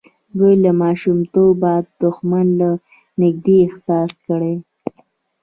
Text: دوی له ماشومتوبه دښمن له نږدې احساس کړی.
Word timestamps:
دوی 0.37 0.53
له 0.63 0.71
ماشومتوبه 0.81 1.73
دښمن 2.01 2.47
له 2.59 2.69
نږدې 3.21 3.55
احساس 3.67 4.11
کړی. 4.27 4.55